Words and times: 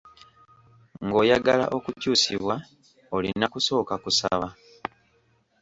Ng'oyagala 1.05 1.65
okukyusibwa, 1.77 2.55
olina 3.15 3.45
kusooka 3.53 3.93
kusaba. 4.03 4.47